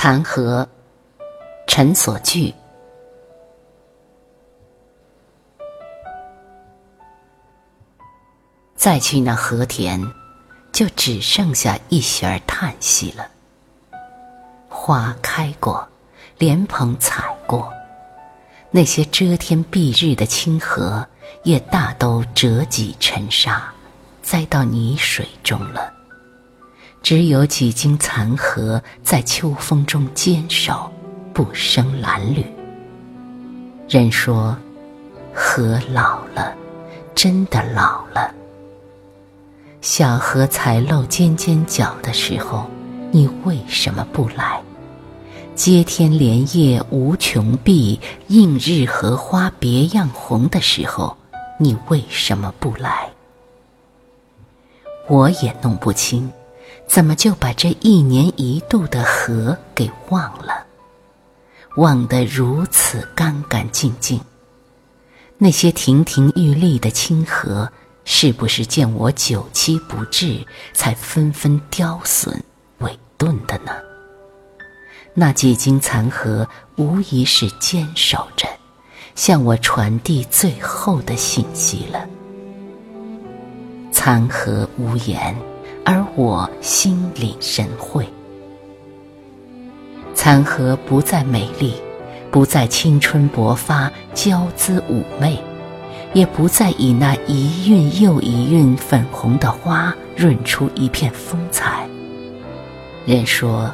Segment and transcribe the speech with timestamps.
[0.00, 0.64] 残荷，
[1.66, 2.54] 陈所聚。
[8.76, 10.00] 再去那和田，
[10.70, 13.28] 就只剩下一弦叹息了。
[14.68, 15.88] 花开过，
[16.38, 17.68] 莲蓬采过，
[18.70, 21.04] 那些遮天蔽日的清荷，
[21.42, 23.68] 也大都折戟沉沙，
[24.22, 25.97] 栽到泥水中了。
[27.08, 30.92] 只有几茎残荷在秋风中坚守，
[31.32, 32.44] 不生褴褛。
[33.88, 34.54] 人说，
[35.32, 36.54] 荷老了，
[37.14, 38.30] 真的老了。
[39.80, 42.68] 小荷才露尖尖角的时候，
[43.10, 44.60] 你为什么不来？
[45.54, 51.16] 接天莲叶无穷碧，映日荷花别样红的时候，
[51.58, 53.08] 你为什么不来？
[55.06, 56.30] 我也弄不清。
[56.88, 60.66] 怎么就把这一年一度的河给忘了？
[61.76, 64.20] 忘得如此干干净净。
[65.36, 67.70] 那些亭亭玉立的清河，
[68.04, 72.42] 是不是见我久期不至，才纷纷凋损
[72.80, 73.70] 萎顿的呢？
[75.14, 78.48] 那几经残荷，无疑是坚守着，
[79.14, 82.04] 向我传递最后的信息了。
[83.92, 85.36] 残荷无言。
[85.90, 88.06] 而我心领神会，
[90.14, 91.72] 残荷不再美丽，
[92.30, 95.42] 不再青春勃发、娇姿妩媚，
[96.12, 101.88] 也不再以那一韵又一韵粉红的花润出一片风采。
[103.06, 103.72] 人说，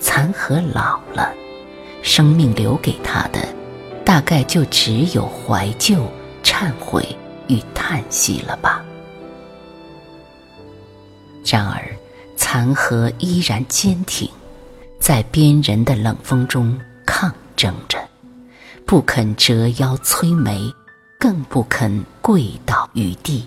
[0.00, 1.32] 残荷老了，
[2.02, 3.38] 生命留给他的，
[4.04, 5.98] 大概就只有怀旧、
[6.42, 7.06] 忏悔
[7.46, 8.84] 与叹息了吧。
[11.54, 11.80] 然而，
[12.36, 14.28] 残荷依然坚挺，
[14.98, 17.96] 在边人的冷风中抗争着，
[18.84, 20.74] 不肯折腰摧眉，
[21.16, 23.46] 更不肯跪倒于地。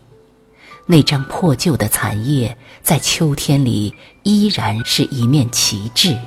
[0.86, 3.94] 那张破旧的残叶，在秋天里
[4.24, 6.18] 依然是一面旗帜，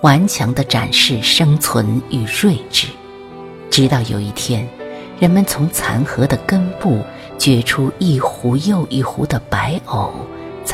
[0.00, 2.86] 顽强地展示生存与睿智。
[3.70, 4.66] 直到有一天，
[5.20, 7.04] 人们从残荷的根部
[7.36, 10.10] 掘出一壶又一壶的白藕。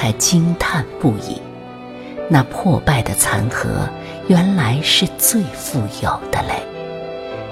[0.02, 1.40] 才惊叹不已，
[2.28, 3.88] 那破败的残荷
[4.26, 6.60] 原来是最富有的嘞。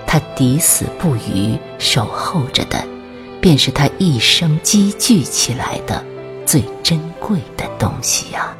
[0.05, 2.85] 他抵死不渝守候着的，
[3.41, 6.05] 便是他一生积聚起来的
[6.45, 8.53] 最珍贵的东西呀。